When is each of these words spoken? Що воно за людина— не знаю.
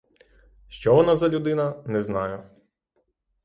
Що 0.67 0.95
воно 0.95 1.17
за 1.17 1.29
людина— 1.29 1.83
не 1.87 2.01
знаю. 2.01 2.49